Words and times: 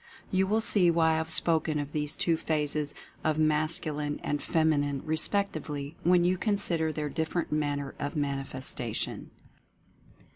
You 0.31 0.47
will 0.47 0.61
see 0.61 0.89
why 0.89 1.11
I 1.11 1.17
have 1.17 1.29
spoken 1.29 1.77
of 1.77 1.91
these 1.91 2.15
two 2.17 2.35
phases 2.35 2.95
as 3.23 3.37
Mascu 3.37 3.93
line 3.95 4.19
and 4.23 4.41
Feminine 4.41 5.03
respectively 5.05 5.95
when 6.01 6.23
you 6.23 6.39
consider 6.39 6.91
their 6.91 7.07
different 7.07 7.51
manner 7.51 7.93
of 7.99 8.15
manifestation. 8.15 9.29